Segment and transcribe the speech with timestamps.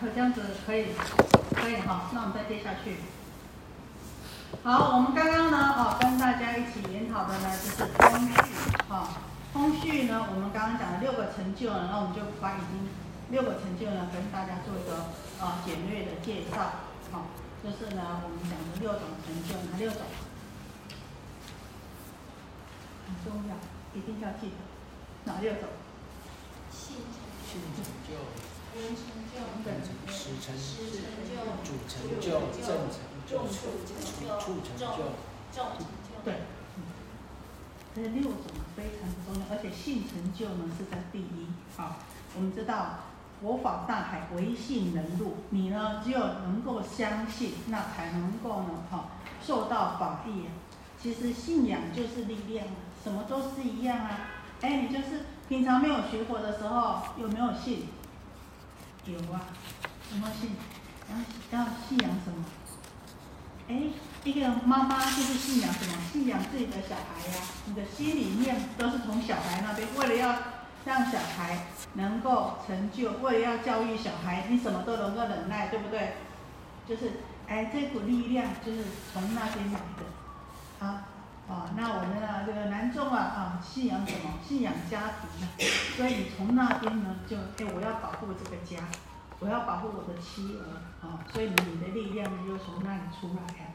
[0.00, 0.86] 可这样子可以，
[1.54, 2.08] 可以哈。
[2.14, 2.96] 那我们再接下去。
[4.64, 8.32] 好，我们刚刚呢，哦，跟大家一起研讨的呢，就是通序，
[8.88, 9.08] 哈。
[9.52, 12.88] 通序呢，我们刚刚讲了六个成就，然后我们就把已经
[13.30, 15.12] 六个成就呢，跟大家做一个
[15.44, 16.80] 啊简略的介绍，
[17.12, 17.28] 好，
[17.62, 20.00] 就是呢，我们讲的六种成就，哪六种？
[23.04, 23.54] 很重要，
[23.92, 24.56] 一定要记得
[25.24, 25.68] 哪六种？
[26.70, 26.96] 性
[27.44, 28.14] 性成就、
[28.74, 29.34] 人成就、
[29.64, 29.74] 对，
[30.06, 30.54] 实成
[31.26, 31.34] 就、
[31.64, 32.22] 主成就、
[32.60, 32.94] 正成
[33.26, 33.88] 就、处成
[34.18, 34.84] 就、处成就。
[35.52, 36.22] 众成就。
[36.24, 36.34] 对，
[36.76, 36.78] 嗯，
[37.94, 38.42] 这六种
[38.76, 41.48] 非常的重要，而且性成就呢是在第一。
[41.76, 41.96] 好，
[42.36, 43.00] 我们知道
[43.42, 49.06] 佛法大海，唯信能入，你呢只有能够相信，那才能够呢，哈，
[49.44, 50.52] 受到法益啊。
[51.02, 52.66] 其实信仰就是力量，
[53.02, 54.28] 什么都是一样啊。
[54.60, 57.88] 哎，你就是平常没有学佛的时候，有没有信？
[59.12, 59.50] 有啊，
[60.12, 60.50] 有没有信？
[61.10, 62.44] 要要信仰什么？
[63.68, 63.82] 哎，
[64.24, 65.94] 一个妈妈就是信仰什么？
[66.12, 67.42] 信仰自己的小孩呀。
[67.66, 70.36] 你的心里面都是从小孩那边，为了要
[70.84, 76.14] 让小孩能够成就，为了要教育小孩，你什么都能够忍耐，对不对？
[76.88, 77.12] 就是
[77.48, 81.04] 哎，这股力量就是从那边来的，啊。
[81.50, 82.46] 啊，那我们呢？
[82.46, 84.38] 这个男众啊，啊，信仰什么？
[84.46, 85.48] 信仰家庭呢？
[85.96, 88.78] 所以你从那边呢，就哎，我要保护这个家，
[89.40, 90.62] 我要保护我的妻儿，
[91.02, 93.66] 啊，所以你的力量呢，就从那里出来呀。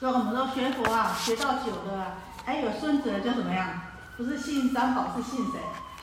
[0.00, 3.68] 所以我们说学佛啊，学到久了啊，哎，有孙子了就怎么样？
[4.16, 5.60] 不是信三宝，是信谁？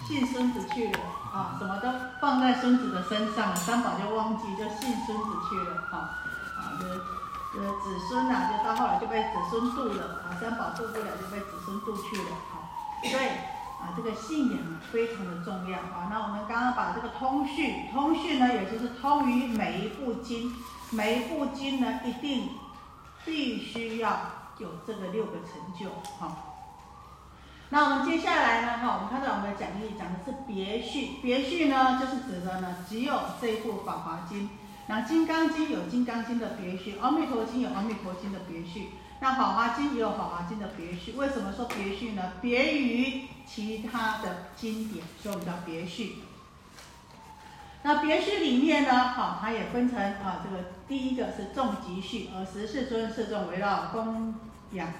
[0.07, 0.99] 信孙子去了
[1.33, 6.23] 啊，什么都放在孙子的身上了，三宝就忘记，就信孙子去了，啊，
[6.55, 7.18] 啊，就是。
[7.57, 12.29] 呃，子孙呐，就到后来就被子孙渡了啊，三宝渡不了，就被子孙渡去了。
[12.51, 12.69] 好，
[13.01, 13.25] 所以
[13.81, 16.07] 啊，这个信仰啊非常的重要啊。
[16.11, 20.53] 那我们刚刚把这个通序，通序呢，也就是通于每一部经，
[20.91, 22.49] 每一部经呢，一定
[23.25, 24.19] 必须要
[24.59, 25.89] 有这个六个成就。
[26.19, 26.67] 好，
[27.69, 34.43] 那我们接下来呢，哈，我们看到我们的讲义讲的是别序，别序呢，就是指的呢，只有这一部《法华经》。
[34.89, 38.89] 那《金刚经》有《金刚经》的别序，《阿弥陀经》有《阿弥陀经》的别序，
[39.19, 41.11] 那《法华经》也有《法华经》的别序。
[41.11, 42.33] 为什么说别序呢？
[42.41, 46.15] 别于其他的经典，所以我们叫别序。
[47.83, 54.33] 那别序里面呢，好，它也分成啊，这个第一个是众集序，而十四尊四众围绕供
[54.71, 54.91] 养、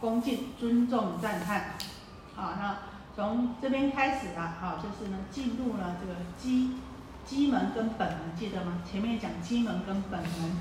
[0.00, 1.74] 恭敬、尊重、赞叹。
[2.34, 2.78] 好，那
[3.14, 6.78] 从这边开始啊，好，就是呢，进入了这个基。
[7.26, 8.82] 机门跟本门记得吗？
[8.84, 10.56] 前面讲机门跟本门，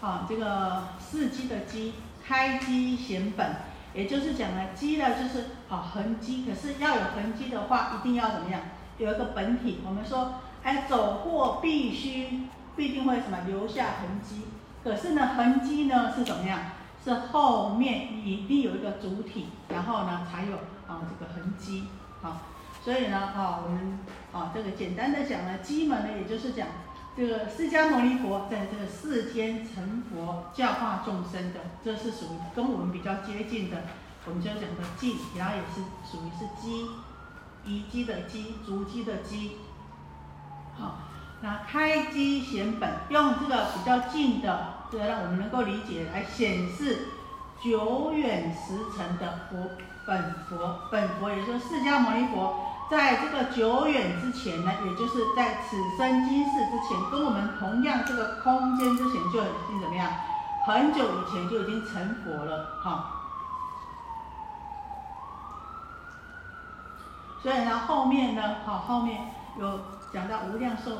[0.00, 1.94] 好，这个四机的机，
[2.24, 3.56] 开机显本，
[3.92, 8.60] 也就是讲呢，机呢就是好痕迹，可是要有痕迹的话，一定要怎么样？
[8.98, 9.80] 有一个本体。
[9.84, 12.44] 我们说，哎，走过必须
[12.76, 14.44] 必定会什么留下痕迹，
[14.84, 16.60] 可是呢，痕迹呢是怎么样？
[17.04, 20.56] 是后面一定有一个主体，然后呢才有
[20.86, 21.84] 啊这个痕迹，
[22.22, 22.36] 好。
[22.84, 23.98] 所以呢，啊，我们
[24.32, 26.66] 啊，这个简单的讲呢，基本呢，也就是讲
[27.16, 33.76] 这个释迦牟尼佛在这个世间成佛教化众生的，这是属于跟我们比较接近的，
[34.24, 36.86] 我们就讲的基，然后也是属于是基，
[37.64, 39.56] 移基的基，足基的基。
[40.78, 41.00] 好，
[41.42, 47.08] 那开机显本，用这个比较近的，这个让我们能够理解来显示
[47.60, 49.72] 久远时辰的佛
[50.06, 52.67] 本佛，本佛也就是释迦牟尼佛。
[52.90, 60.10] 在这个久远之前呢，也就是在此生今世之前，跟我们同样这个空间之前就已经怎么样？
[60.64, 63.14] 很久以前就已经成佛了，哈。
[67.42, 70.92] 所以呢，后面呢，好，后面有讲到无量寿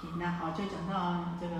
[0.00, 1.54] 品呢，好，就讲到这个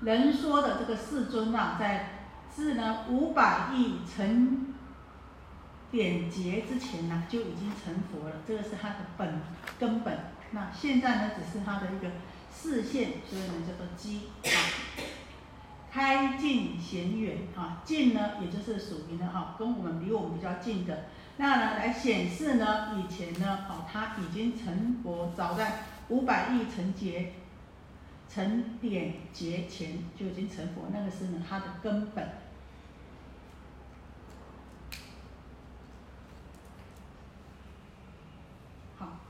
[0.00, 2.20] 人说的这个世尊啊，在
[2.54, 4.73] 是呢五百亿成。
[5.94, 9.40] 点结之前呢，就已经成佛了，这个是他的本
[9.78, 10.18] 根本。
[10.50, 12.10] 那现在呢，只是他的一个
[12.52, 14.58] 视线，所以呢叫做机啊。
[15.92, 21.04] 开近显远啊，近呢也就是属于呢哈，跟我们离我们比较近的。
[21.36, 27.34] 那呢来显示呢，以前呢哦他已经成佛，早在五百亿成劫、
[28.28, 32.28] 成点劫前就已经成佛，那个是呢他的根本。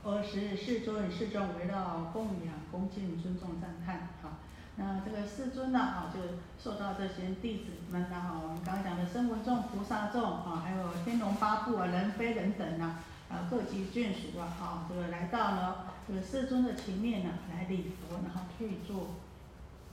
[0.05, 4.37] 二十世尊世尊围绕供养恭敬尊重赞叹，好，
[4.75, 6.19] 那这个世尊呢，啊，就
[6.63, 19.07] 受到这些弟子们呢，哈，我们刚刚讲的声闻众、菩萨众，啊，还有天龙八部啊、人非人等啊，啊各级眷属啊，啊这个来到了这个世尊的前面呢来礼佛，然后退坐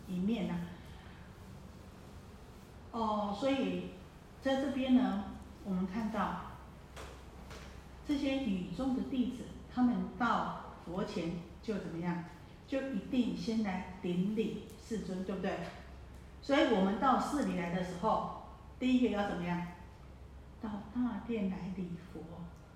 [0.06, 0.54] 一面呢。
[2.90, 3.92] 哦，所以
[4.42, 5.24] 在这边呢，
[5.64, 6.42] 我们看到
[8.06, 9.44] 这些语中的弟子，
[9.74, 11.32] 他们到佛前
[11.62, 12.24] 就怎么样，
[12.66, 15.58] 就一定先来顶礼世尊，对不对？
[16.42, 18.42] 所以我们到寺里来的时候，
[18.78, 19.66] 第一个要怎么样？
[20.60, 22.20] 到大殿来礼佛，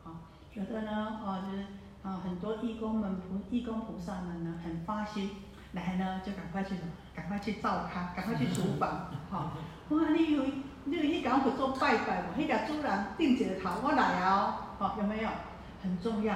[0.08, 0.22] 啊，
[0.52, 1.64] 觉得呢，哦，就是
[2.02, 5.30] 啊，很多义工们菩义工菩萨们呢，很发心
[5.72, 6.88] 来呢，就赶快去什么？
[7.14, 9.52] 赶快去照他，赶快去厨房，哈！
[9.90, 10.44] 哇，你有
[10.84, 12.40] 你有去赶快做拜拜无？
[12.40, 14.74] 迄个主人顶一个头，我来啊！
[14.78, 15.28] 哦，有没有？
[15.82, 16.34] 很重要，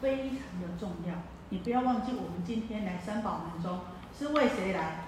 [0.00, 1.14] 非常的重要。
[1.50, 3.80] 你不要忘记，我们今天来三宝门中
[4.18, 5.04] 是为谁来？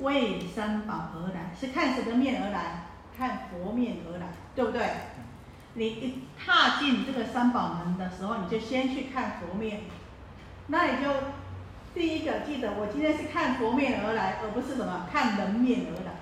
[0.00, 2.86] 为三宝而来，是看谁的面而来？
[3.16, 4.88] 看佛面而来，对不对？
[5.74, 9.82] 你一踏进这个三宝门的时候，你就先去看佛面，
[10.68, 11.10] 那你就。
[11.94, 16.12] 第一个记得，我今天是看佛面而来，而不是什么看人面而来，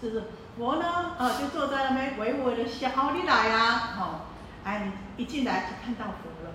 [0.00, 0.24] 是不是？
[0.56, 4.20] 佛呢，呃，就坐在那边微微的笑，你来啊，哦，
[4.64, 6.50] 哎，你一进来就看到佛了，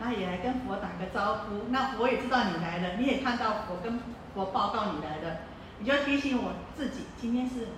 [0.00, 4.00] 然后也来跟佛打个招呼，那佛也知道你来了，你也看到佛跟
[4.34, 5.36] 佛报告你来了，
[5.78, 7.68] 你就提醒我自己，今天是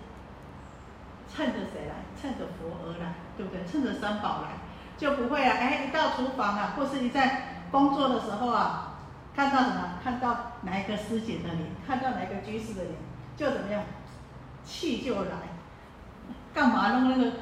[1.29, 2.07] 趁着谁来？
[2.21, 3.65] 趁着佛而来，对不对？
[3.67, 4.51] 趁着三宝来，
[4.97, 8.93] 就不会啊，哎，一到厨房啊，或是你在工作的时候啊。
[9.35, 9.99] 看到什么？
[10.03, 12.95] 看到哪一个师姐的脸，看到哪一个居士的脸，
[13.37, 13.83] 就怎么样，
[14.65, 15.33] 气就来。
[16.55, 17.33] 干嘛弄那个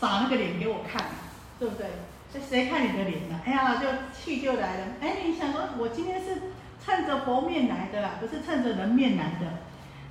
[0.00, 1.04] 傻那个脸给我看，
[1.58, 1.86] 对不对？
[2.32, 3.40] 这谁看你的脸呢？
[3.44, 3.86] 哎呀，就
[4.16, 4.86] 气就来了。
[5.00, 6.42] 哎，你想说，我今天是
[6.82, 9.46] 趁着佛面来的，不是趁着人面来的。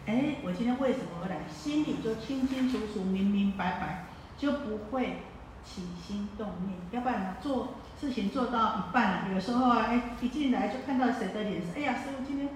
[0.05, 1.37] 哎，我今天为什么而来？
[1.49, 4.05] 心里就清清楚楚、明明白白，
[4.37, 5.23] 就不会
[5.65, 6.77] 起心动念。
[6.91, 7.75] 要不然呢，做。
[7.99, 12.47] 事情做到一半了，有时候啊，哎，一进来就看到谁的脸色，哎呀，师傅今天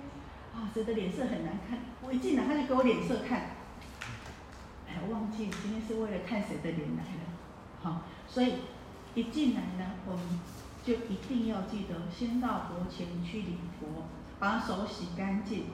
[0.56, 1.80] 啊，谁的脸色很难看。
[2.02, 3.40] 我一进来他就给我脸色看，
[4.88, 7.23] 哎，忘记今天是为了看谁的脸来了，
[7.84, 8.54] 好，所以
[9.14, 10.40] 一进来呢，我们
[10.84, 14.06] 就一定要记得先到佛前去礼佛，
[14.40, 15.66] 把手洗干净，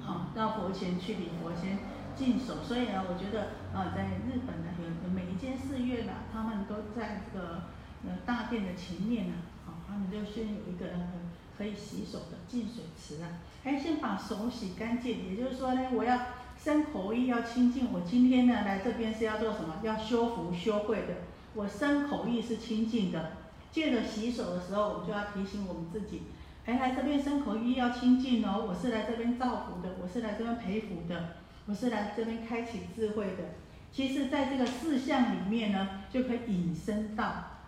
[0.00, 1.78] 好，到佛前去礼佛先
[2.16, 2.64] 净手。
[2.64, 4.72] 所以呢，我觉得啊，在日本呢，
[5.04, 7.62] 有每一间寺院呢，他们都在这个。
[8.04, 9.34] 呃大殿的前面呢，
[9.64, 11.12] 好，他们就先有一个呃
[11.56, 15.30] 可以洗手的净水池啊，哎，先把手洗干净。
[15.30, 16.18] 也就是说呢，我要
[16.62, 17.92] 身口意要清净。
[17.92, 19.80] 我今天呢来这边是要做什么？
[19.82, 21.14] 要修福修慧的。
[21.54, 23.32] 我身口意是清净的。
[23.72, 26.22] 借着洗手的时候，我们就要提醒我们自己，
[26.66, 28.64] 哎，来这边身口意要清净哦。
[28.68, 31.36] 我是来这边造福的，我是来这边培福的，
[31.66, 33.42] 我是来这边开启智慧的。
[33.90, 37.24] 其实，在这个四项里面呢，就可以引申到。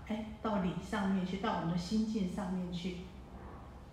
[0.06, 2.98] 哎，到理上面去，到我们的心境上面去，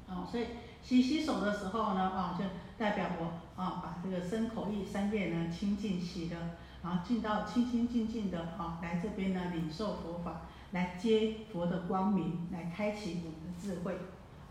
[0.09, 0.44] 哦，所以
[0.81, 2.44] 洗洗手的时候呢，啊，就
[2.77, 6.37] 代表我啊，把这个身口意三业呢清净洗了，
[6.83, 10.41] 然后进到清清净净的啊，来这边呢领受佛法，
[10.71, 13.99] 来接佛的光明，来开启我们的智慧，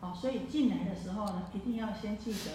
[0.01, 2.51] 哦，所以进来的时候呢，一定要先记得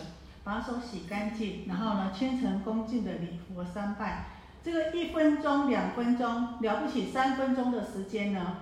[0.45, 4.27] 把手洗干净，然后呢虔诚恭敬的礼佛三拜，
[4.63, 8.57] 这个一分钟、两分钟，了不起三分钟的时间呢。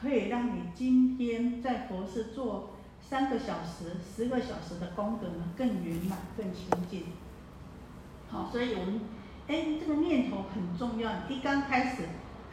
[0.00, 2.70] 可以让你今天在佛寺做
[3.08, 7.04] 三个小时、十个小时的功德呢，更圆满、更清净。
[8.28, 9.00] 好，所以我们，
[9.48, 11.10] 哎，这个念头很重要。
[11.28, 12.04] 一刚开始，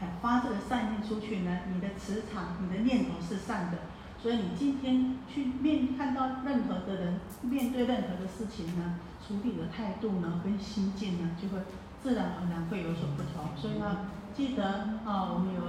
[0.01, 3.77] 哎，发这个善念出去呢，你的磁场、你的念头是善的，
[4.20, 8.96] 所以你今天去面看到任何的人，面对任何的事情呢，
[9.27, 11.60] 处理的态度呢，跟心境呢，就会
[12.01, 13.56] 自然而然会有所不同。
[13.56, 14.66] 所以呢，记得
[15.06, 15.62] 啊，我们有。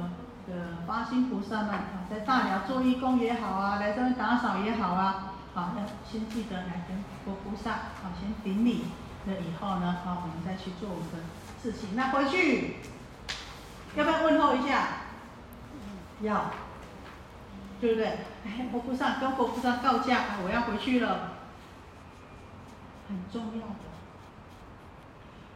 [0.49, 8.87] 的发心菩萨们啊，在大寮做义工也好啊，来这边打扫也好啊，好要先记得来跟佛菩萨啊先顶礼，
[9.27, 11.19] 那以后呢，啊我们再去做我们的
[11.63, 11.95] 事情。
[11.95, 12.77] 那回去
[13.95, 14.89] 要不要问候一下？
[16.23, 16.51] 要，
[17.81, 18.19] 对不对？
[18.45, 21.33] 哎，佛菩萨跟佛菩萨告假，我要回去了，
[23.09, 23.85] 很重要的，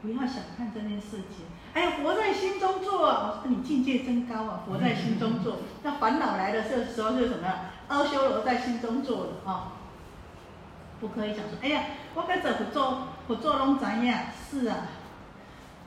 [0.03, 1.47] 不要小看这件事情。
[1.75, 4.61] 哎呀，佛在心中坐，我说你境界真高啊！
[4.67, 7.49] 佛在心中坐，那烦恼来的这时候是什么？
[7.89, 9.73] 阿修罗在心中坐的啊，
[11.01, 14.19] 不可以讲说，哎呀，我该怎佛做，佛做拢怎样？
[14.51, 14.89] 是啊，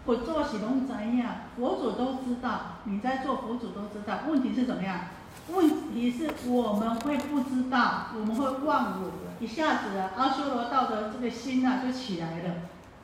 [0.05, 1.35] 佛做是拢怎样？
[1.55, 4.21] 佛祖都知道，你在做，佛祖都知道。
[4.27, 5.01] 问题是怎么样？
[5.49, 12.55] 问题是我们会不知道，我们会忘我，一下子阿修罗道的这个心啊就起来了，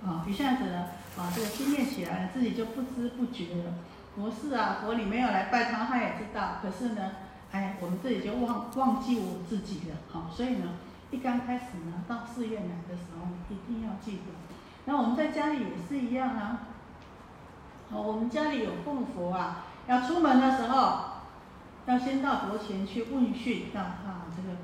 [0.04, 0.78] 啊，一下子呢。
[0.80, 3.74] 啊，啊这个心念起来了，自己就不知不觉了。
[4.16, 6.58] 佛是啊，佛你没有来拜他，他也知道。
[6.62, 7.12] 可是呢，
[7.52, 10.74] 哎，我们自己就忘忘记我自己了，好，所以呢，
[11.12, 14.34] 一刚开始呢，到寺院来的时候，一定要记得。
[14.86, 16.68] 那我们在家里也是一样啊，
[17.92, 21.04] 哦，我们家里有供佛啊，要出门的时候，
[21.86, 24.58] 要先到佛前去问讯，啊啊，这个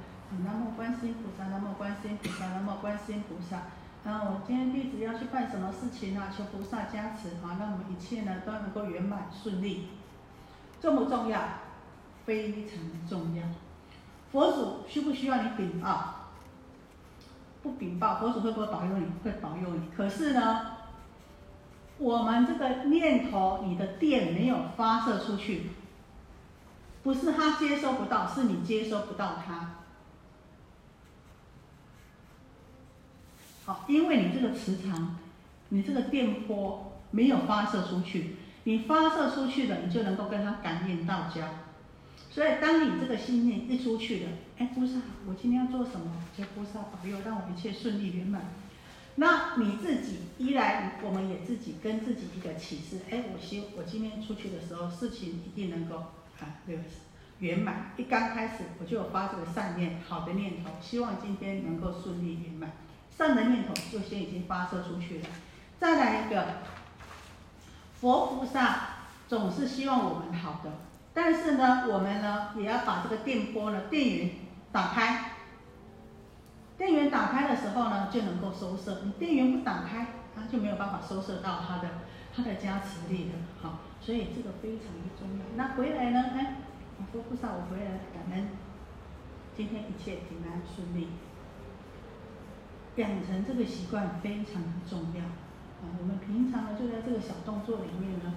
[0.44, 3.62] 南无观世音菩萨，南无观世音菩萨，南无观世音菩萨。
[4.08, 6.30] 那，我今天弟子要去办什么事情啊？
[6.36, 9.90] 求菩萨加持啊，让我们一切呢都能够圆满顺利。
[10.80, 11.42] 重不重要？
[12.26, 13.44] 非常重要。
[14.32, 16.30] 佛祖需不需要你禀报？
[17.62, 19.08] 不禀报，佛祖会不会保佑你？
[19.26, 19.90] 会保佑你。
[19.94, 20.78] 可是呢，
[21.98, 25.72] 我们这个念头，你的电没有发射出去，
[27.04, 29.72] 不是他接收不到，是你接收不到他。
[33.68, 35.18] 好，因为你这个磁场，
[35.68, 41.50] 你这个电波没有发射出去，你发射出去了，你就能够跟他感应到家。
[42.32, 46.14] 所以，当你这个信念一出去了，哎，菩萨，我今天要做什么？
[46.38, 48.42] 求菩萨保佑，让我一切顺利圆满。
[49.16, 55.98] 那你自己依然，我们也自己跟自己一个启示，哎，我希我今天出去的时候，事情一定能够
[56.40, 56.80] 啊，这个
[57.40, 57.92] 圆满。
[57.98, 62.72] 一刚开始我就有发这个善念，好的念头，希望今天能够顺利圆满。
[63.18, 65.26] 善的念头就先已经发射出去了。
[65.80, 66.46] 再来一个，
[68.00, 68.90] 佛菩萨
[69.28, 70.72] 总是希望我们好的，
[71.14, 74.30] 但是呢，我们呢也要把这个电波呢电源
[74.72, 75.32] 打开。
[76.78, 79.02] 电源打开的时候呢，就能够收摄。
[79.04, 81.90] 你电源不打开，它就没有办法收摄到它的
[82.36, 83.32] 它的加持力的。
[83.60, 85.46] 好，所以这个非常的重要。
[85.56, 86.58] 那回来呢，哎，
[87.12, 88.50] 佛菩萨，我回来了感恩，
[89.56, 91.08] 今天一切平安顺利。
[93.02, 95.86] 养成这个习惯非常重要啊！
[96.00, 98.34] 我们平常呢就在这个小动作里面呢，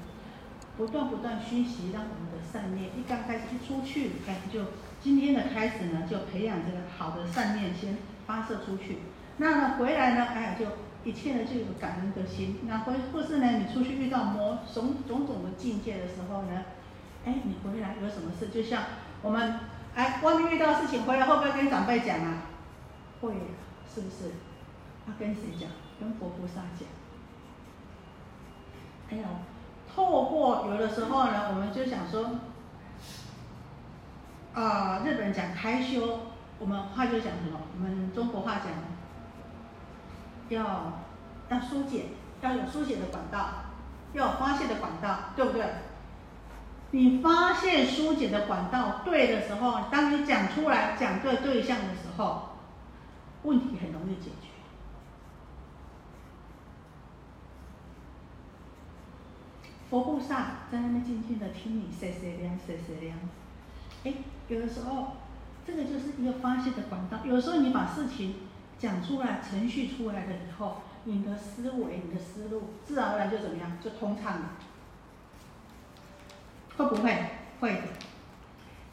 [0.76, 4.60] 不断不断熏习，让我们的善念一刚开始一出去，哎，就
[5.00, 8.98] 今天的开始呢，就培养这个好的善念先发射出去。
[9.38, 10.66] 那呢回来呢，哎，就
[11.08, 12.58] 一切呢就有感恩的心。
[12.66, 16.64] 那或或是呢，你出去遇到魔种种种的境界的时候呢，
[17.24, 18.48] 哎，你回来有什么事？
[18.48, 18.82] 就像
[19.22, 19.60] 我们
[19.94, 22.42] 哎外面遇到事情回来会不会跟长辈讲啊？
[23.22, 23.32] 会，
[23.94, 24.32] 是不是？
[25.18, 25.68] 跟谁讲？
[25.98, 26.88] 跟佛菩萨讲。
[29.10, 29.24] 哎呦，
[29.92, 32.30] 透过有的时候呢，我们就想说，
[34.54, 36.20] 啊，日本人讲开修，
[36.58, 37.60] 我们话就讲什么？
[37.76, 38.66] 我们中国话讲，
[40.48, 41.02] 要
[41.48, 42.06] 要疏解，
[42.40, 43.64] 要有疏解的管道，
[44.12, 45.66] 要有发泄的管道，对不对？
[46.92, 52.50] 你发现疏解的管道对的时候，当你讲出来讲对对象的时候，
[53.42, 54.49] 问题很容易解决。
[59.90, 60.36] 佛菩萨
[60.70, 63.18] 在那边静静的听你谁谁亮谁谁亮，
[64.04, 64.14] 哎，
[64.46, 65.16] 有的时候
[65.66, 67.18] 这个就是一个发泄的管道。
[67.24, 68.36] 有时候你把事情
[68.78, 74.50] 讲出来、程序出来了以后，你的思维、你的思路自然而然就怎么样，就通畅了。
[76.76, 77.26] 会不会？
[77.58, 77.82] 会的。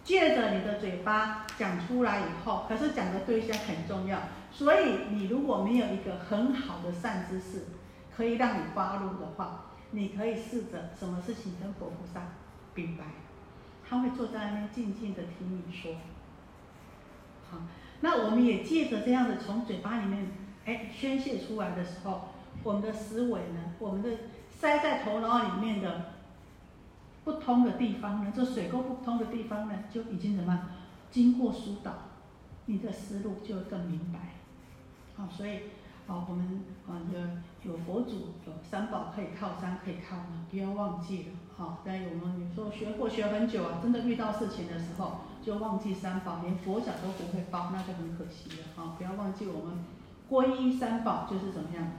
[0.03, 4.19] 借着你的嘴巴讲出来以后，可是讲的对象很重要，
[4.51, 7.67] 所以你如果没有一个很好的善知识，
[8.15, 9.65] 可以让你发怒的话。
[9.91, 12.21] 你可以试着什么事情跟佛菩萨
[12.75, 13.05] 明白，
[13.87, 15.93] 他会坐在那边静静的听你说。
[17.49, 17.59] 好，
[18.01, 20.27] 那我们也借着这样的从嘴巴里面
[20.65, 22.29] 哎宣泄出来的时候，
[22.63, 24.09] 我们的思维呢，我们的
[24.49, 26.13] 塞在头脑里面的
[27.23, 30.69] 不通的地方呢，这水沟不通的地方呢，就已经什么
[31.09, 31.93] 经过疏导，
[32.65, 34.19] 你的思路就更明白。
[35.15, 35.61] 好，所以。
[36.07, 41.29] 好，我们啊有有佛祖，有三宝可以靠山，可以靠呢，不要忘记了。
[41.57, 48.67] 好，但我们有时候学佛学很久啊，真的遇到事情的时候，就忘记三宝，连佛脚都不会抱，那就很可惜了。
[48.75, 49.83] 好，不要忘记我们
[50.29, 51.91] 皈依三宝就是怎么样，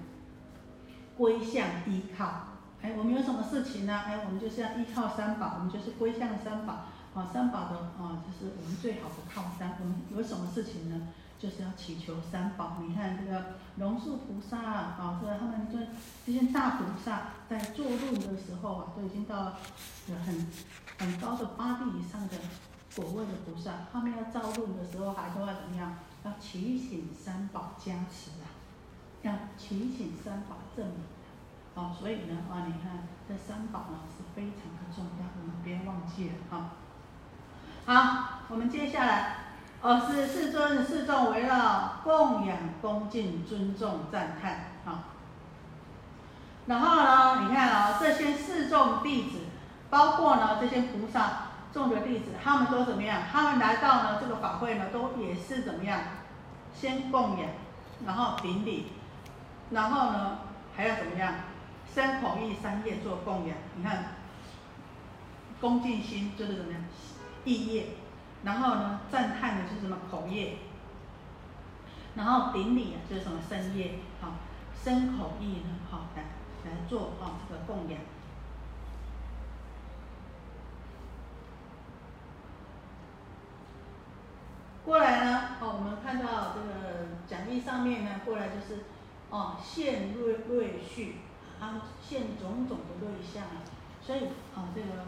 [1.19, 2.45] 归向依靠。
[2.81, 3.93] 哎，我们有什么事情呢？
[4.07, 6.87] 哎，我们就是要依靠三宝，我们就是归向三宝。
[7.13, 9.77] 好，三宝的啊，就是我们最好的靠山。
[9.81, 11.09] 我们有什么事情呢？
[11.39, 15.79] 就是要祈求三宝，你看这个龙树菩萨啊，这他们这
[16.27, 19.59] 这些大菩萨在坐论的时候啊，都已经到了
[20.27, 20.47] 很
[20.99, 22.35] 很高的八地以上的
[22.97, 25.95] 果位的菩萨，他们要造论的时候，还都要怎么样？
[26.25, 28.51] 要祈请三宝加持啊，
[29.23, 31.05] 要祈请三宝证明
[31.77, 36.73] 啊，所以呢啊，你看这三宝呢是非常的重要，我们不要忘记了啊。
[37.87, 39.48] 好，我们接下来。
[39.81, 45.05] 哦，是世尊世众围绕供养恭敬尊重赞叹，好。
[46.67, 49.39] 然后呢，你看啊，这些世众弟子
[49.89, 53.23] 包括呢这些菩萨众的弟子，他们都怎么样？
[53.31, 56.01] 他们来到呢这个法会呢，都也是怎么样？
[56.75, 57.49] 先供养，
[58.05, 58.87] 然后顶礼，
[59.71, 60.39] 然后呢
[60.77, 61.35] 还要怎么样？
[61.95, 63.57] 身口意三业做供养。
[63.77, 64.17] 你看，
[65.61, 66.83] 恭敬心就是怎么样？
[67.45, 67.87] 意业，
[68.45, 69.97] 然后呢赞叹的是什么？
[70.11, 70.59] 口业，
[72.15, 73.41] 然后顶礼啊就是什么？
[73.49, 74.35] 身业，好，
[74.83, 76.23] 身口意呢，好来
[76.65, 78.01] 来做啊这个供养。
[84.85, 88.85] 过来呢，哦，我们看到这个讲义上面呢，过来就是
[89.29, 91.17] 哦，现瑞瑞序，
[91.61, 93.61] 啊，现种种的瑞相啊，
[94.01, 95.05] 所以啊，这个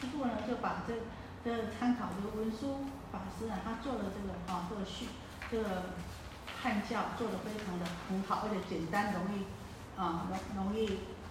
[0.00, 0.94] 师傅呢就把这
[1.44, 5.08] 这参考这个文殊法师啊，他做的这个啊这个序
[5.50, 5.94] 这个
[6.62, 9.46] 汉教做的非常的很好，而且简单容易
[10.00, 10.86] 啊容容易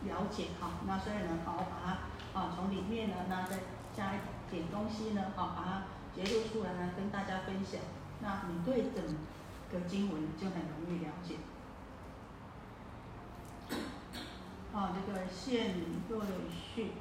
[0.07, 3.59] 了解哈，那所以呢，好把它啊从里面呢，那再
[3.95, 5.83] 加一点东西呢，好把它。
[6.13, 7.79] 揭露出来呢，跟大家分享。
[8.19, 9.01] 那你对整
[9.71, 11.35] 个经文就很容易了解。
[14.73, 15.75] 啊，这个现
[16.09, 16.19] 对
[16.51, 16.91] 序，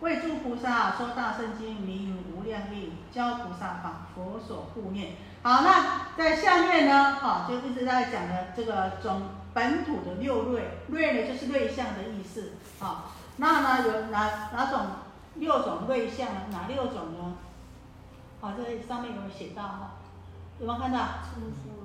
[0.00, 5.12] 为诸菩萨说大圣经，名无量力，教菩萨法，佛所护念。
[5.42, 12.52] 好，那在下面呢，好，就一直在讲的这个总本土的六瑞，瑞呢就是瑞相的意思。
[12.78, 14.80] 好，那呢有哪哪种？
[15.34, 17.36] 六种瑞相，哪六种呢？
[18.40, 19.90] 好，这上面有写到哈，
[20.58, 20.98] 有没有看到？
[21.22, 21.78] 出说。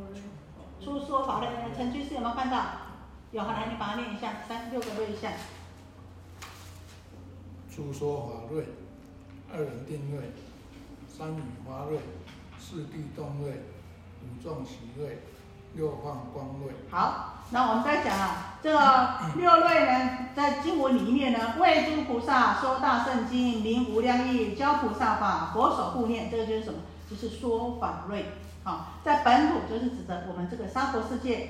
[0.84, 2.58] 出说法的，陈居士有没有看到？
[3.32, 5.32] 有，来你把它念一下，三六个瑞相。
[7.74, 8.66] 出说法瑞，
[9.52, 10.32] 二人定瑞，
[11.08, 11.98] 三语华瑞，
[12.60, 13.64] 四地动瑞，
[14.22, 15.24] 五众喜瑞，
[15.74, 16.72] 六放光瑞。
[16.92, 17.30] 好。
[17.50, 18.80] 那我们再讲啊，这个
[19.36, 26.80] 六瑞呢，在经文里面呢，为诸菩萨说大圣经，名无量义，教菩萨法，佛所护念，这个就是什么？
[27.10, 28.26] 就是说法瑞。
[28.64, 31.50] 好，在本土就是指的我们这个娑婆世界，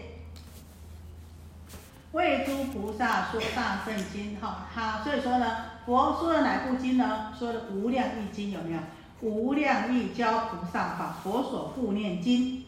[2.11, 4.37] 为诸菩萨说大圣经。
[4.41, 5.45] 哈，好，所以说呢，
[5.85, 7.33] 佛说的哪部经呢？
[7.37, 8.79] 说的无量易经有没有？
[9.21, 12.63] 无量易教菩萨法，佛所护念经。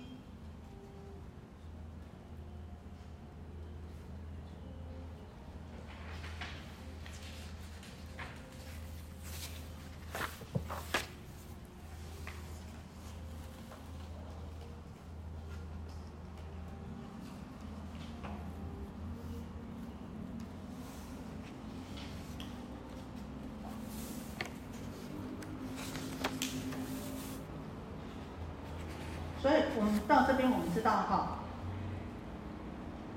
[30.08, 31.39] 到这边我们知道哈，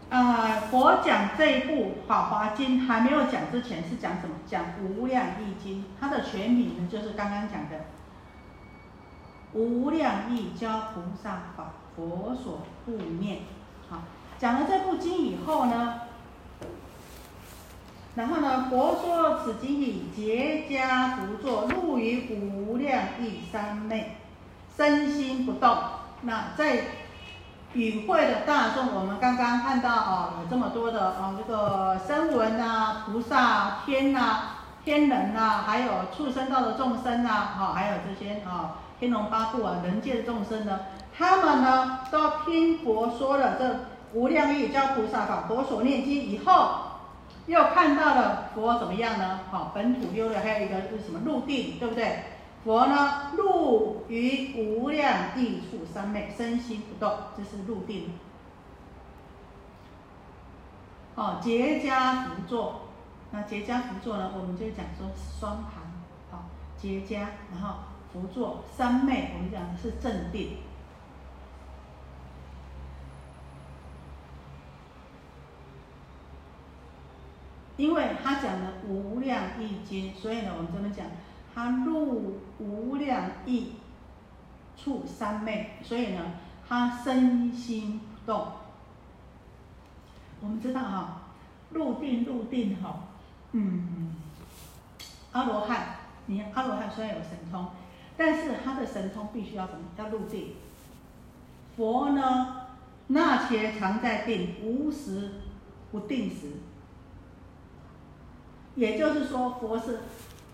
[0.08, 4.36] 呃，佛讲这一部《法华经》还没有讲之前是讲什么？
[4.46, 7.76] 讲《无量义经》，它的全名呢就是刚刚讲的
[9.52, 13.38] 《无量义教菩萨法佛所护念》。
[13.90, 14.02] 好，
[14.38, 16.02] 讲了这部经以后呢，
[18.14, 24.18] 然后呢，佛说此经以结跏不坐，入于无量义三昧，
[24.76, 25.76] 身心不动。
[26.22, 26.84] 那在
[27.74, 34.40] 与会的大众，我们刚刚看到哦，有这么多的啊，这个声闻啊、菩萨、天呐、
[34.84, 40.80] 天人呐，还有畜生道的众生呐，哈，还有这些啊，天龙八部啊，人界的众生呢，
[41.16, 43.80] 他们呢都听佛说了这
[44.14, 46.70] 无量义教菩萨法，佛所念经以后，
[47.46, 49.40] 又看到了佛怎么样呢？
[49.50, 52.24] 好，本土六六，还有一个是什么入定，对不对？
[52.64, 58.10] 佛呢，入于无量地处三昧，身心不动，这是入定。
[61.14, 62.82] 哦，结跏趺坐，
[63.30, 65.08] 那结跏趺坐呢，我们就讲说
[65.40, 65.82] 双盘，
[66.30, 66.44] 好，
[66.76, 67.78] 结跏，然后
[68.12, 70.58] 趺坐，三昧，我们讲的是正定。
[77.76, 81.06] 因为他讲的无量易经，所以呢，我们这么讲。
[81.58, 83.72] 他入无量意
[84.76, 86.22] 处三昧，所以呢，
[86.68, 88.46] 他身心不动。
[90.40, 91.22] 我们知道哈，
[91.70, 93.08] 入定入定哈，
[93.50, 94.14] 嗯，
[95.32, 97.66] 阿罗汉，你阿罗汉虽然有神通，
[98.16, 99.80] 但是他的神通必须要什么？
[99.96, 100.54] 要入定。
[101.76, 102.68] 佛呢，
[103.08, 105.32] 那些常在定，无时
[105.90, 106.52] 不定时。
[108.76, 109.98] 也就是说，佛是。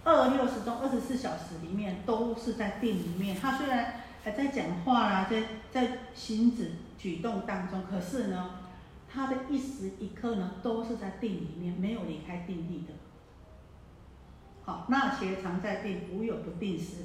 [0.04, 8.50] 二六十中二十四小时里面都是在定里面，他虽然还在讲话啦，在在行止举动当中，可是呢，
[9.10, 12.92] 他的一时一刻呢都是在定里面，没有离开定力的。
[14.62, 17.04] 好，那且常在定，无有不定时。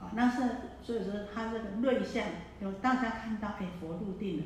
[0.00, 0.42] 啊，那是
[0.82, 2.24] 所以说他这个瑞相
[2.60, 4.44] 有大家看到，哎，佛入定了，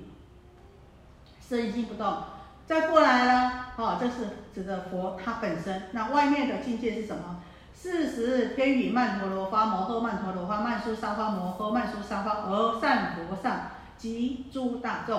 [1.40, 2.22] 身心不动。
[2.66, 5.84] 再过来呢，哦，这是指的佛他本身。
[5.92, 7.42] 那外面的境界是什么？
[7.80, 15.16] 四十天雨曼陀罗花摩诃曼陀罗花曼殊沙花摩诃曼殊沙花而善佛上及诸大众。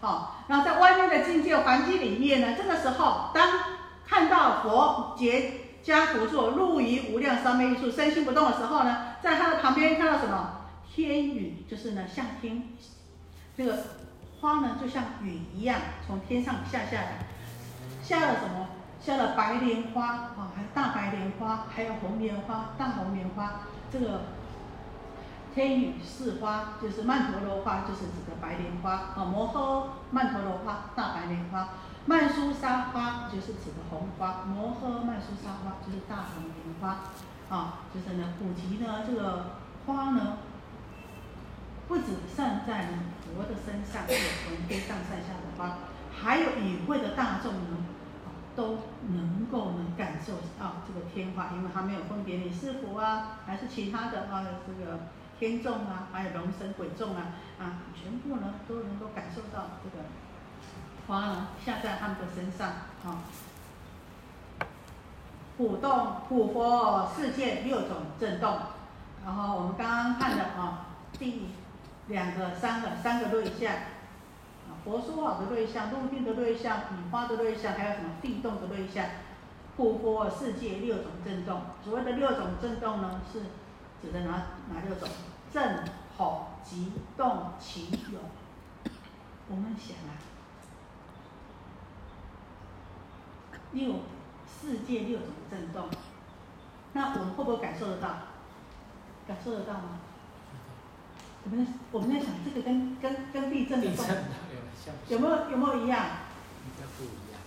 [0.00, 3.60] 好，那在外面的境界环境里面呢，这个时候当
[4.04, 5.52] 看到佛结
[5.84, 10.62] 家福座入于无量三昧一处，身心不动的时候呢，在他的旁边看到什么？
[10.92, 12.70] 天雨，就是呢，像天
[13.56, 13.84] 这个
[14.40, 17.26] 花呢，就像雨一样从天上下下来，
[18.02, 18.66] 下了什么？
[19.00, 23.62] 下了白莲花啊，还有大白莲花，还有红莲花、大红莲花。
[23.90, 24.20] 这个
[25.54, 31.68] 天女四花就是曼陀罗花，就是指的白莲花啊，摩诃曼陀罗花、大白莲花。
[32.06, 37.00] 曼殊沙花就是指的红花，摩诃曼殊沙花就是大红莲花，
[37.54, 40.38] 啊，就是呢菩提呢这个花呢，
[41.88, 42.88] 不止散在
[43.22, 45.78] 佛的身上，有从天上散下的花，
[46.10, 47.76] 还有与会的大众呢，
[48.60, 48.76] 都
[49.08, 55.00] 能够能感受到这个天花，因为它没有分别你是佛啊，还是其他的啊这个
[55.38, 60.04] 天众啊，还有龙神鬼众啊，啊全部呢都能够感受到这个。
[61.06, 62.68] 花呢下在他们的身上
[63.04, 63.24] 啊，
[65.56, 68.58] 普动普佛世界六种震动，
[69.24, 70.86] 然后我们刚刚看的啊，
[71.18, 71.46] 第
[72.08, 73.80] 两个、三个、三个对象啊，
[74.84, 79.06] 佛说好的对象、入定的对象、雨花的对象，还有什么地动的对象？
[79.76, 83.40] 护佛世界六种震动，所谓的六种震动呢，是
[84.02, 84.32] 指的哪
[84.72, 85.08] 哪六种？
[85.52, 85.84] 震、
[86.18, 88.20] 吼、急、动、起、涌。
[89.48, 90.20] 我们想啊。
[93.72, 93.94] 六
[94.46, 95.88] 世界六种震动，
[96.92, 98.08] 那我们会不会感受得到？
[99.26, 100.00] 感受得到吗？
[101.44, 104.04] 我们我们在想，这个跟跟跟地震的动
[105.08, 106.06] 有没有有没有一样？
[106.64, 107.40] 应该不一样。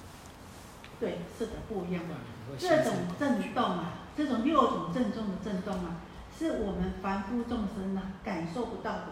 [0.99, 2.03] 对，是的，不一样。
[2.57, 5.97] 这种震动啊，这种六种震动的震动啊，
[6.37, 9.07] 是我们凡夫众生啊感受不到的。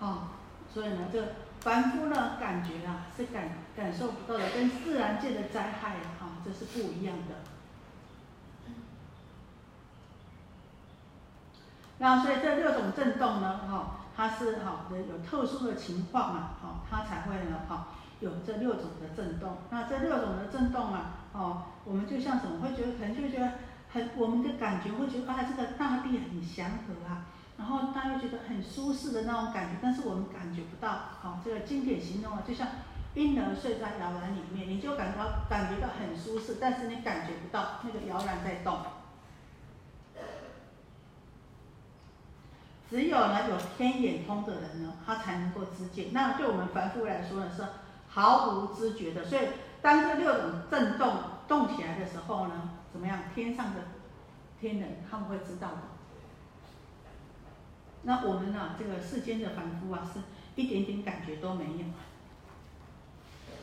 [0.00, 0.28] 哦，
[0.72, 1.22] 所以呢，这。
[1.62, 7.51] 凡夫呢，感觉啊是感感受不到的，跟自然界的灾害啊，这是不一样的。
[12.02, 19.58] 那所以这六种震动呢，哈，它是哈有特殊的情况嘛，哈，它才会呢，哈，有这六种的震动。
[19.70, 23.52] 那这六种的震动啊，哦，我们就像什么，会觉得可能就觉得
[23.92, 27.26] 很，我们的感觉会觉得啊，这个大地很祥和啊。
[27.56, 30.88] 然后大家觉得很舒适的那种感觉，但是我们感觉不到。
[31.20, 32.66] 好，这个经典形容啊，就像
[33.14, 38.76] 婴儿睡在摇篮里面，你就感到感觉到很舒适，但是你感觉不到那个摇篮在动。
[42.92, 46.12] 只有呢有天眼通的人呢，他才能够知见。
[46.12, 47.64] 那对我们凡夫来说呢，是
[48.06, 49.24] 毫无知觉的。
[49.24, 49.48] 所以
[49.80, 51.16] 当这六种震动
[51.48, 53.20] 动起来的时候呢，怎么样？
[53.34, 53.80] 天上的
[54.60, 55.78] 天人他们会知道的。
[58.02, 58.74] 那我们呢？
[58.78, 60.20] 这个世间的凡夫啊，是
[60.54, 61.84] 一点点感觉都没有。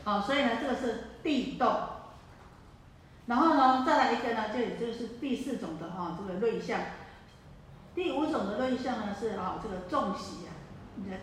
[0.03, 1.71] 好，所以呢，这个是地动。
[3.27, 6.79] 然后呢，再来一个呢，这里就是第四种的哈，这个瑞相。
[7.95, 10.52] 第五种的论相呢是啊，这个众喜啊，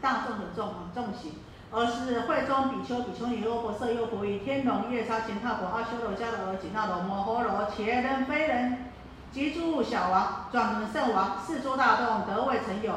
[0.01, 1.39] 大众的众啊，众喜。
[1.73, 8.85] 而是会中比丘、比丘尼、优婆塞、优婆夷、天龙、夜叉、乾闼婆、阿修罗、迦罗、紧那罗、摩诃罗、伽人、非人。
[9.33, 12.95] 及诸小王、转轮圣王、四诸大众得未曾有，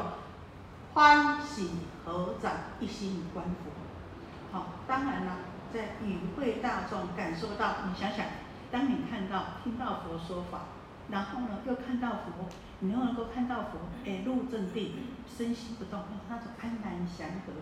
[0.94, 1.70] 欢喜
[2.06, 4.56] 合掌，一心观佛。
[4.56, 5.32] 好，当然了，
[5.74, 8.24] 在与会大众感受到，你想想，
[8.70, 10.60] 当你看到、听到佛说法，
[11.10, 12.48] 然后呢又看到佛，
[12.80, 14.94] 你又能够看到佛，哎，入正定，
[15.26, 17.52] 身心不动，那种安然祥和，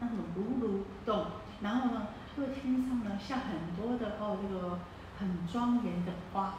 [0.00, 1.26] 那种如如不动，
[1.60, 4.78] 然后呢，这个天上呢下很多的哦，这个
[5.18, 6.54] 很庄严的花。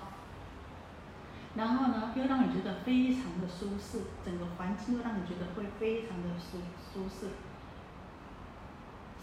[1.55, 6.59] 然后呢，又让你觉得非常的舒适，整个环境又让你觉得会非常的舒
[6.93, 7.29] 舒适，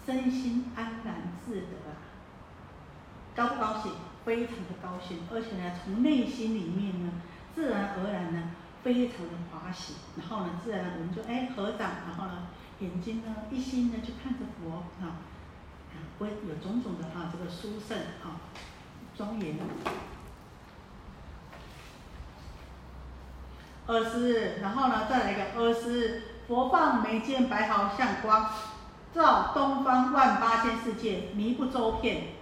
[0.06, 1.14] 身心安然
[1.44, 1.66] 自得，
[3.34, 3.92] 高不高兴？
[4.24, 7.10] 非常的高兴，而且呢，从内心里面呢，
[7.54, 8.50] 自然而然呢，
[8.84, 9.94] 非常的欢喜。
[10.16, 12.46] 然后呢，自然我们就哎合掌，然后呢，
[12.78, 15.18] 眼睛呢一心呢就看着佛啊，
[16.20, 18.38] 会有种种的啊这个殊胜啊
[19.16, 19.56] 庄严。
[23.88, 28.48] 二十，然后呢，再来一个二十，佛放眉间白毫相光，
[29.12, 32.34] 照东方万八千世界，迷不周遍。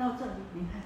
[0.00, 0.80] 到这里，你看，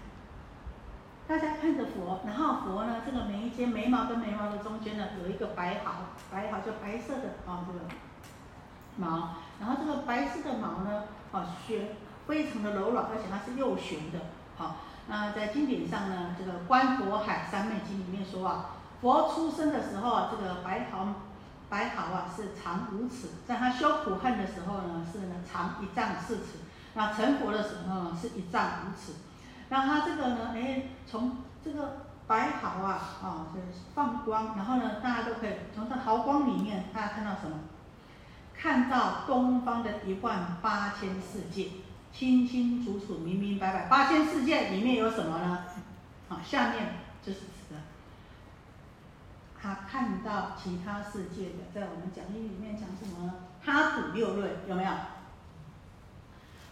[1.28, 5.92] 大家看着佛，然后佛呢，这个眉间眉毛跟眉毛的中间呢，有一个白毫，
[6.32, 7.78] 白毫就白色的啊、这个
[8.96, 11.90] 毛，然后这个白色的毛呢，啊旋
[12.26, 14.18] 非常的柔软，而且它是右旋的，
[14.56, 21.06] 好、那在经典上呢，这个《观佛海三昧经》里面说啊，佛出生的时候啊，这个白毫
[21.68, 26.63] 白毫啊是长五尺，在他修苦恨的时候呢，是呢长一丈四尺。
[26.94, 29.14] 那成佛的时候，是一丈五尺。
[29.68, 37.58] 那他这个呢，哎，从这个白毫啊，啊，就是放光，然后呢，大家都可以从这毫光里面，大家看到什么？
[38.56, 41.70] 看到东方的一万八千世界，
[42.12, 43.88] 清清楚楚、明明白白。
[43.88, 45.64] 八千世界里面有什么呢？
[46.28, 47.76] 啊，下面就是指的
[49.60, 53.34] 他看到其他世界的，在我们讲义里面讲什么呢？
[53.64, 54.90] 他土六论有没有？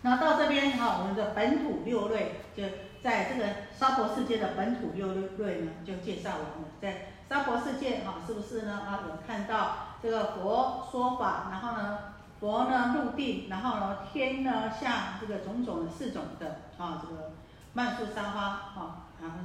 [0.05, 2.65] 那到这边哈、我们的本土六类就
[3.01, 6.69] 在这个娑婆世界的本土六类呢，就介绍完了。
[6.81, 8.73] 在娑婆世界哈、是不是呢？
[8.73, 11.99] 啊，有看到这个佛说法，然后呢，
[12.41, 17.31] 佛呢入定，然后呢天呢下这个种种的四种的啊，这个
[17.73, 19.37] 曼殊沙花啊，然后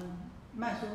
[0.54, 0.88] 曼殊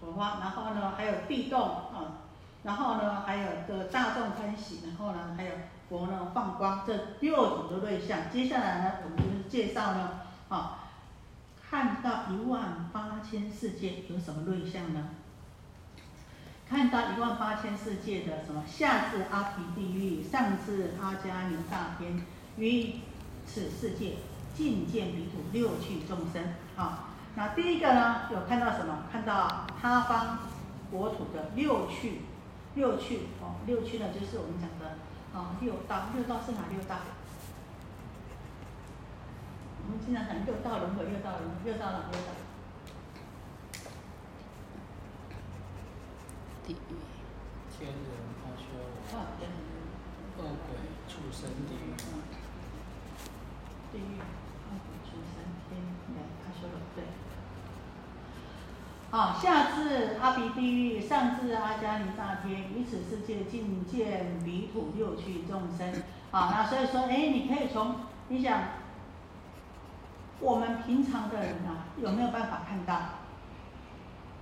[0.00, 2.24] 陀花，然后呢还有地动啊，
[2.62, 5.50] 然后呢还有这个大众欢喜，然后呢还有。
[5.90, 8.30] 佛呢放光，这六种的瑞相。
[8.30, 10.78] 接下来呢，我们就是介绍呢，啊，
[11.68, 15.08] 看到一万八千世界有什么瑞相呢？
[16.68, 18.62] 看到一万八千世界的什么？
[18.64, 22.24] 下至阿鼻地狱，上至阿迦尼大天，
[22.56, 23.00] 于
[23.44, 24.18] 此世界
[24.54, 26.54] 尽见彼土六趣众生。
[26.76, 29.02] 啊，那第一个呢，有看到什么？
[29.10, 30.38] 看到他方
[30.88, 32.20] 国土的六趣，
[32.76, 34.94] 六趣哦，六趣呢，就是我们讲的。
[35.32, 36.96] 啊，六道，六道是哪六道？
[39.84, 42.26] 我们经常讲六道轮回，六道轮回，六道哪六道？
[46.66, 46.94] 地狱、
[47.70, 47.96] 天人、
[48.42, 48.64] 阿修
[49.10, 49.18] 罗、
[50.38, 50.74] 恶鬼、
[51.08, 51.94] 畜生、地狱。
[53.92, 56.98] 地狱、恶鬼、畜生、天人、阿修罗，对。
[59.10, 65.92] 啊，下至阿鼻地狱，上至阿迦尼大天，于此世界尽见离土六趣众生。
[66.30, 67.96] 啊，那所以说，哎，你可以从
[68.28, 68.60] 你想，
[70.38, 72.94] 我们平常的人啊，有没有办法看到？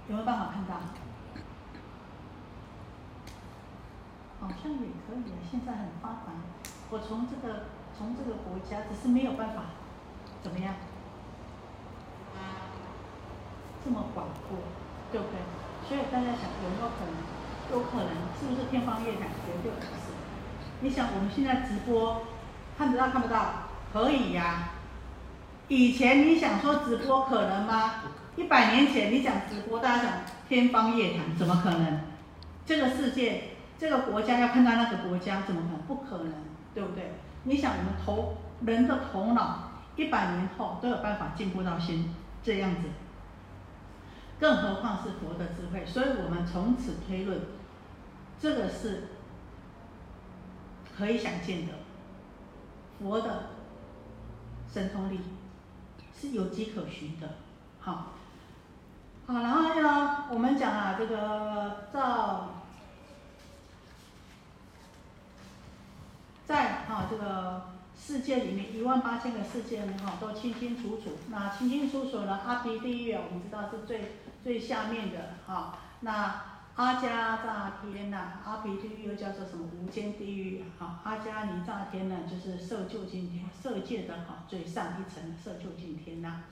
[0.06, 0.74] 有没有办法看到？
[4.40, 6.32] 好像也可以啊，现在很发达。
[6.90, 7.64] 我从这个
[7.96, 9.62] 从这个国家，只是没有办法，
[10.42, 10.74] 怎么样？
[13.88, 14.58] 这么广阔，
[15.10, 15.40] 对不对？
[15.88, 17.16] 所以大家想有没有可能？
[17.72, 19.28] 有可能，是不是天方夜谭？
[19.46, 20.12] 绝对不是。
[20.80, 22.20] 你想我们现在直播，
[22.76, 23.70] 看得到看不到？
[23.90, 24.72] 可以呀、
[25.68, 27.94] 以前你想说直播可能吗？
[28.36, 30.12] 一百年前你想直播，大家讲
[30.50, 32.00] 天方夜谭，怎么可能？
[32.66, 35.80] 这个世界，这个国家要看到那个国家，怎么可能？
[35.86, 36.34] 不可能，
[36.74, 37.14] 对不对？
[37.44, 42.04] 你想我们头人的头脑，一百年后都有办法进步到现
[42.42, 42.88] 这样子。
[44.40, 47.40] 更何况是佛的智慧，所以我们从此推论，
[48.38, 49.08] 这个是
[50.96, 51.72] 可以想见的。
[53.00, 53.50] 佛的
[54.72, 55.20] 神通力
[56.18, 57.28] 是有迹可循的，
[57.80, 58.12] 好，
[59.26, 62.54] 好，然后呢，我们讲啊，这个照
[66.44, 67.62] 在啊、这个
[68.00, 71.18] 世界里面一万八千个世界呢，哈、都清清楚楚。
[71.28, 76.42] 那清清楚楚呢，阿毗地狱啊，我们知道是最最下面的哈、那
[76.76, 81.00] 阿迦扎天呐、阿毗地狱又叫做什么无间地狱啊？
[81.04, 86.44] 阿迦尼扎天呢，就是色究竟天，色界的哈、最上一层色究竟天呐、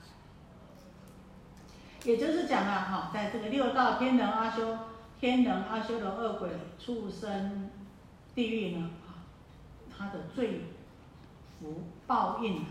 [2.03, 4.77] 也就是讲啊，哈，在这个六道天人阿修、
[5.19, 7.69] 天人阿修罗、恶鬼、畜生、
[8.35, 9.23] 地狱呢，啊，
[9.89, 10.61] 它的罪
[11.59, 12.65] 福报应，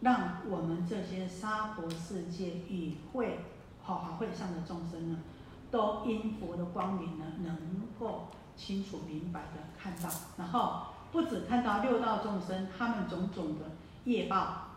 [0.00, 3.38] 让我们这些娑婆世界与会
[3.82, 5.18] 好好会上的众生呢，
[5.70, 7.56] 都因佛的光明呢，能
[7.98, 13.72] 够清楚明白的看到，然后不止看到六道众生他们种种的
[14.04, 14.68] 业报，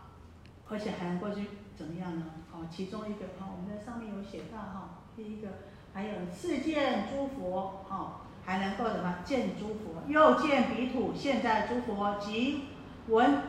[0.68, 2.26] 而且还能够去怎么样呢？
[2.52, 5.48] 哦，其中一个哦，我们在上面有写到哈，第一个
[5.92, 12.64] 还有世见诸佛哦，还能够什么见诸佛，又见彼土现在诸佛及
[13.06, 13.42] 闻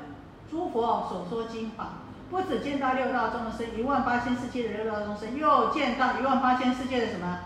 [0.48, 1.94] 诸佛所说经法。
[2.30, 7.40] 不只见到六道众生，一万八千世界的六道众生，又见到一万八千世界的什么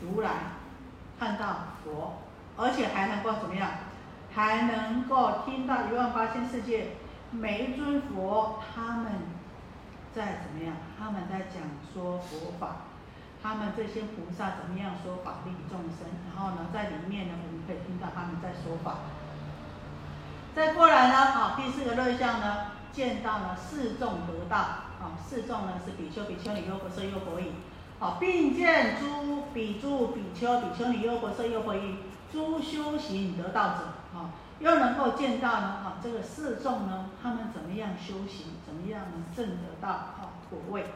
[0.00, 0.30] 如来，
[1.18, 2.18] 看到佛，
[2.56, 3.68] 而且还能够怎么样？
[4.32, 6.90] 还能够听到一万八千世界
[7.32, 9.12] 每一尊佛他们
[10.14, 10.76] 在怎么样？
[10.96, 12.76] 他们在讲说佛法，
[13.44, 16.08] 他们这些菩萨怎么样说法利众生？
[16.32, 19.00] 然后呢，在里面呢，我们可以听到他们在说法。
[20.56, 27.52] 再过来呢，啊，第四个类象呢，见到呢四众得道，啊，四众呢是比丘、比丘尼、优婆塞、优婆夷，
[28.00, 31.96] 啊，并见诸比诸、比丘、比丘尼、优婆塞、优婆夷，
[32.32, 40.86] 诸修行得道者，啊，又能够见到呢，啊，这个四众呢，他们怎么样修行，怎么样能证得到啊果位。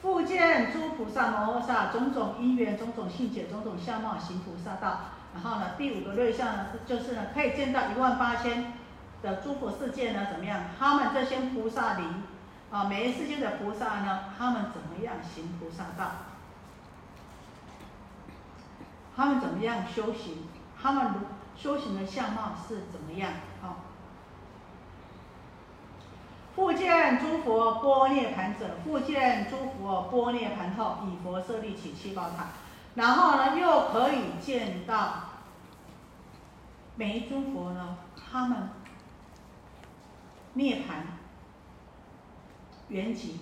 [0.00, 5.00] 复见诸菩萨摩诃萨种种因缘、种种性解、种种相貌行菩萨道。
[5.34, 8.72] 然后呢，第五个瑞相呢，是就是呢，可以见到一万八千
[9.22, 10.64] 的诸佛世界呢，怎么样？
[10.78, 12.22] 他们这些菩萨灵
[12.70, 16.10] 啊，每一世界的菩萨呢，他们怎么样行菩萨道？
[19.16, 20.46] 他们怎么样修行？
[20.80, 21.20] 他们如
[21.56, 23.32] 修行的相貌是怎么样？
[23.62, 23.76] 啊？
[26.56, 32.46] 复见诸佛波涅盘者，复见诸佛波涅盘后，以佛舍利起七宝塔。
[32.94, 35.24] 然后呢，又可以见到
[36.94, 38.70] 每一尊佛呢，他们
[40.54, 41.18] 涅盘
[42.88, 43.32] 圆寂，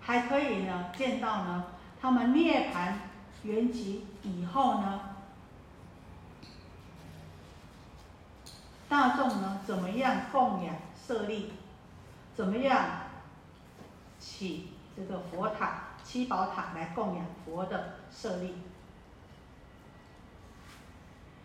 [0.00, 1.64] 还可以呢见到呢，
[2.00, 3.00] 他们涅盘
[3.42, 5.07] 圆寂以后呢，
[8.88, 10.74] 大众呢怎么样供养
[11.06, 11.52] 舍利，
[12.34, 13.02] 怎么样
[14.18, 15.84] 起这个佛塔？
[16.04, 18.54] 七宝塔来供养佛的舍利，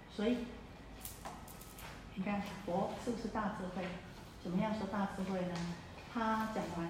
[0.09, 0.37] 所以
[2.15, 3.85] 你看佛是不是大智慧？
[4.41, 5.55] 怎么样说大智慧呢？
[6.13, 6.89] 他讲完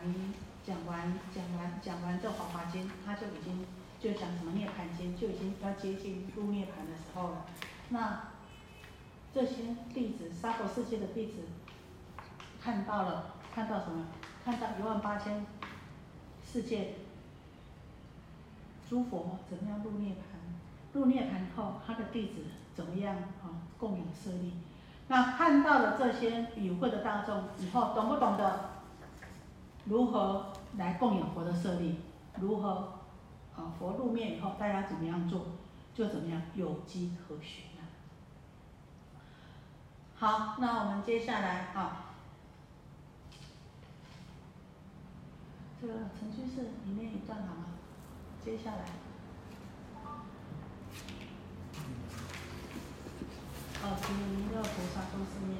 [0.63, 3.65] 讲完讲完讲完这《华华经》，他就已经
[3.99, 7.45] 就讲什么《涅盘经》，就已经要接近入涅盘的时候了。
[7.89, 8.21] 那
[9.33, 11.39] 这些弟子，娑婆世界的弟子
[12.61, 14.05] 看到了，看到什么？
[14.45, 15.45] 看到一万八千
[16.45, 16.95] 世界。
[18.87, 20.39] 诸佛怎么样入涅盘？
[20.93, 22.43] 入涅盘后，他的弟子
[22.75, 23.49] 怎么样啊？
[23.79, 24.53] 供养舍利。
[25.07, 28.69] 那看到了这些与会的大众以后，懂不懂得
[29.85, 31.97] 如何来供养佛的舍利？
[32.39, 32.99] 如何
[33.55, 33.73] 啊？
[33.79, 35.47] 佛入灭以后，大家怎么样做？
[35.95, 37.72] 就怎么样有机可循啊？
[40.23, 42.05] 好，那我们接下来啊，
[45.81, 47.65] 这个程序是里面一段好吗？
[48.41, 48.85] 接下来，
[53.83, 55.59] 哦，请弥勒菩萨都是念。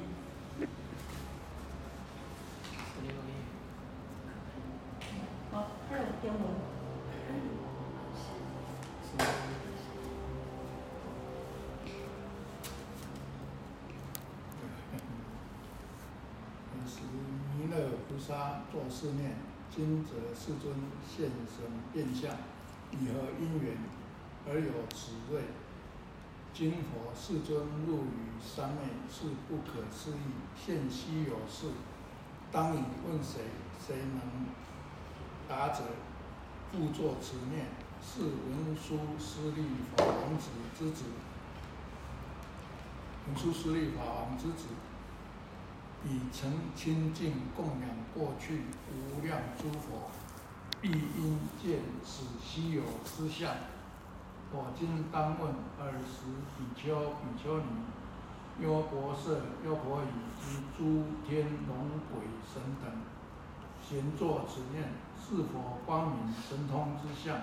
[5.52, 6.73] 好，还有点文。
[18.26, 19.36] 沙作四念：
[19.70, 20.74] 今则世尊
[21.06, 22.34] 现身变相。
[22.90, 23.76] 以何因缘
[24.48, 25.42] 而有此瑞？
[26.54, 28.80] 今佛世尊入于三昧，
[29.12, 31.68] 是不可思议，现稀有事。
[32.50, 33.42] 当以问谁？
[33.78, 34.46] 谁能
[35.46, 35.82] 答者？
[36.72, 37.66] 复作此念：
[38.00, 41.04] 是文殊师利法王子之子。
[43.26, 44.68] 文殊师利法王之子，
[46.06, 50.10] 以诚清净供养过去无量诸佛。
[50.80, 53.50] 必因见此稀有之相，
[54.52, 55.48] 我今当问
[55.80, 56.26] 尔时
[56.58, 57.64] 比丘、比丘尼、
[58.60, 59.30] 优婆塞、
[59.64, 60.06] 优婆夷
[60.38, 62.20] 及诸天龙鬼
[62.52, 62.92] 神等，
[63.82, 67.34] 闲作此念：是否光明神通之相？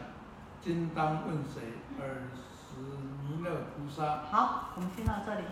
[0.63, 1.62] 今当问谁？
[2.00, 2.80] 尔时
[3.24, 4.21] 弥勒菩萨。
[4.32, 5.45] 好，我们听到这里。